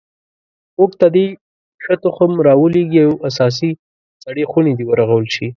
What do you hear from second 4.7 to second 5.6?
دې ورغول شي